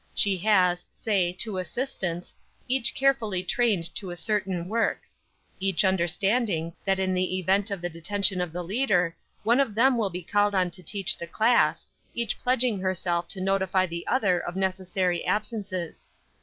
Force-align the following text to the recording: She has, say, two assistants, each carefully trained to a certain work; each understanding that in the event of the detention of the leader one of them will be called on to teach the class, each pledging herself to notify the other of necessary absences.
She 0.15 0.35
has, 0.39 0.87
say, 0.89 1.31
two 1.31 1.59
assistants, 1.59 2.33
each 2.67 2.95
carefully 2.95 3.43
trained 3.43 3.93
to 3.93 4.09
a 4.09 4.15
certain 4.15 4.67
work; 4.67 5.01
each 5.59 5.85
understanding 5.85 6.73
that 6.83 6.97
in 6.97 7.13
the 7.13 7.37
event 7.37 7.69
of 7.69 7.81
the 7.81 7.87
detention 7.91 8.41
of 8.41 8.51
the 8.51 8.63
leader 8.63 9.15
one 9.43 9.59
of 9.59 9.75
them 9.75 9.99
will 9.99 10.09
be 10.09 10.23
called 10.23 10.55
on 10.55 10.71
to 10.71 10.81
teach 10.81 11.15
the 11.19 11.27
class, 11.27 11.87
each 12.15 12.39
pledging 12.41 12.79
herself 12.79 13.27
to 13.27 13.41
notify 13.41 13.85
the 13.85 14.07
other 14.07 14.39
of 14.39 14.55
necessary 14.55 15.23
absences. 15.23 16.07